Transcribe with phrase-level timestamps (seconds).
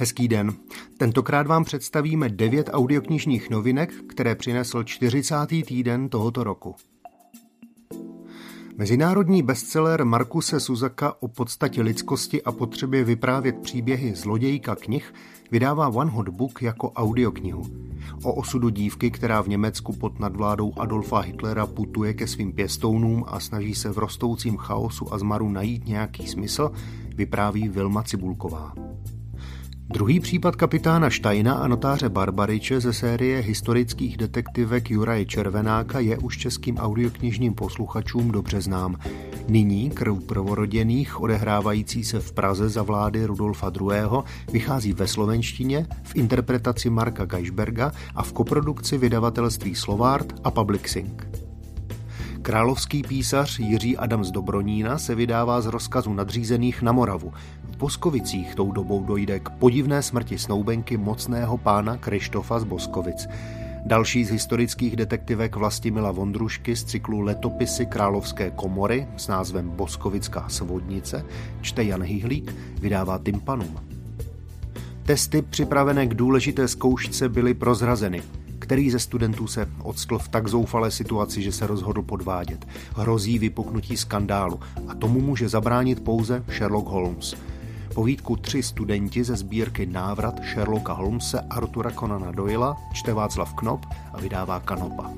[0.00, 0.52] Hezký den.
[0.98, 5.34] Tentokrát vám představíme devět audioknižních novinek, které přinesl 40.
[5.46, 6.74] týden tohoto roku.
[8.76, 15.14] Mezinárodní bestseller Markuse Suzaka o podstatě lidskosti a potřebě vyprávět příběhy zlodějka knih
[15.50, 17.62] vydává One Hot Book jako audioknihu.
[18.22, 23.40] O osudu dívky, která v Německu pod nadvládou Adolfa Hitlera putuje ke svým pěstounům a
[23.40, 26.72] snaží se v rostoucím chaosu a zmaru najít nějaký smysl,
[27.16, 28.74] vypráví Vilma Cibulková.
[29.92, 36.38] Druhý případ kapitána Štajna a notáře Barbariče ze série historických detektivek Juraje Červenáka je už
[36.38, 38.96] českým audioknižním posluchačům dobře znám.
[39.48, 46.16] Nyní krv prvoroděných, odehrávající se v Praze za vlády Rudolfa II., vychází ve slovenštině, v
[46.16, 51.26] interpretaci Marka Geisberga a v koprodukci vydavatelství Slovart a Publixing.
[52.42, 57.32] Královský písař Jiří z Dobronína se vydává z rozkazu nadřízených na Moravu.
[57.80, 63.28] Boskovicích tou dobou dojde k podivné smrti snoubenky mocného pána Krištofa z Boskovic.
[63.86, 71.24] Další z historických detektivek Vlastimila Vondrušky z cyklu Letopisy Královské komory s názvem Boskovická svodnice
[71.60, 73.76] čte Jan Hyhlík, vydává Tympanum.
[75.02, 78.22] Testy připravené k důležité zkoušce byly prozrazeny.
[78.58, 82.66] Který ze studentů se odstl v tak zoufalé situaci, že se rozhodl podvádět?
[82.96, 87.36] Hrozí vypuknutí skandálu a tomu může zabránit pouze Sherlock Holmes.
[87.94, 94.20] Povídku Tři studenti ze sbírky Návrat Sherlocka Holmese Artura Conana Doyla čte Václav Knop a
[94.20, 95.10] vydává Kanopa.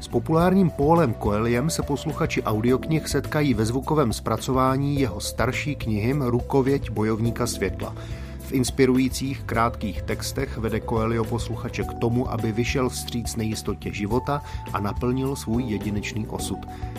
[0.00, 6.90] S populárním Paulem Coeliem se posluchači audioknih setkají ve zvukovém zpracování jeho starší knihy Rukověď
[6.90, 7.94] bojovníka světla–
[8.44, 14.80] v inspirujících krátkých textech vede Coelho posluchače k tomu, aby vyšel vstříc nejistotě života a
[14.80, 16.58] naplnil svůj jedinečný osud.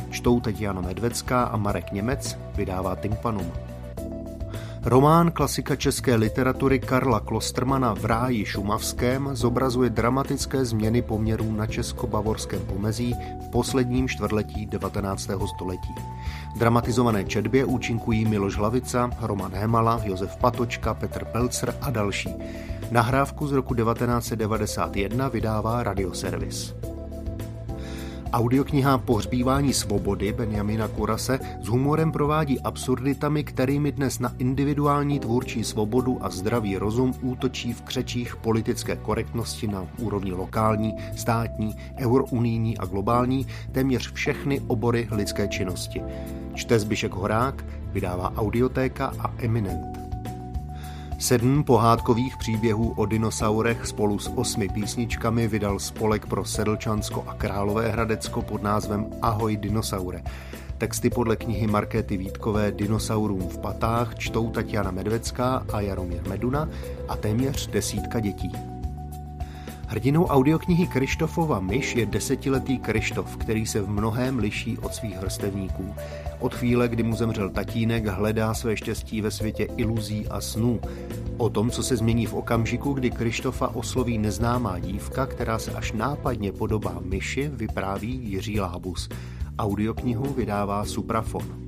[0.10, 3.52] Čtou teď Jana Medvecká a Marek Němec, vydává Tympanum.
[4.86, 12.62] Román klasika české literatury Karla Klostermana v ráji šumavském zobrazuje dramatické změny poměrů na česko-bavorském
[12.66, 13.16] pomezí
[13.48, 15.30] v posledním čtvrtletí 19.
[15.56, 15.96] století.
[16.58, 22.30] Dramatizované četbě účinkují Miloš Hlavica, Roman Hemala, Josef Patočka, Petr Pelcer a další.
[22.92, 26.76] Nahrávku z roku 1991 vydává Radioservis.
[28.36, 36.18] Audiokniha Pohřbívání svobody Benjamina Kurase s humorem provádí absurditami, kterými dnes na individuální tvůrčí svobodu
[36.22, 43.48] a zdravý rozum útočí v křečích politické korektnosti na úrovni lokální, státní, eurounijní a globální
[43.72, 46.02] téměř všechny obory lidské činnosti.
[46.54, 50.05] Čte Zbyšek Horák, vydává Audiotéka a Eminent.
[51.20, 57.92] Sedm pohádkových příběhů o dinosaurech spolu s osmi písničkami vydal spolek pro Sedlčansko a Králové
[57.92, 60.24] Hradecko pod názvem Ahoj dinosaure.
[60.78, 66.70] Texty podle knihy Markéty Vítkové Dinosaurům v patách čtou Tatiana Medvecká a Jaromír Meduna
[67.08, 68.75] a téměř desítka dětí.
[69.96, 75.96] Hrdinou audioknihy Krištofova myš je desetiletý Krištof, který se v mnohém liší od svých vrstevníků.
[76.40, 80.80] Od chvíle, kdy mu zemřel tatínek, hledá své štěstí ve světě iluzí a snů.
[81.38, 85.92] O tom, co se změní v okamžiku, kdy Krištofa osloví neznámá dívka, která se až
[85.92, 89.10] nápadně podobá myši, vypráví Jiří Lábus.
[89.60, 91.68] Audioknihu vydává Suprafon.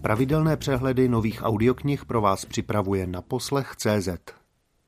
[0.00, 4.37] Pravidelné přehledy nových audioknih pro vás připravuje na poslech CZ.